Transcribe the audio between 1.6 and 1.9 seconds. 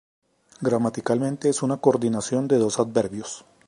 una